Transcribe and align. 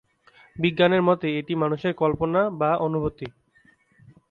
বিজ্ঞানের 0.55 1.01
মতে 1.01 1.27
এটি 1.39 1.53
মানুষের 1.55 1.93
কল্পনা 1.93 2.41
বা 2.59 2.71
অনুভূতি। 2.79 3.27